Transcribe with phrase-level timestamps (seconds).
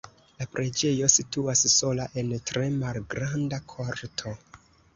[0.37, 4.35] La preĝejo situas sola en tre malgranda korto.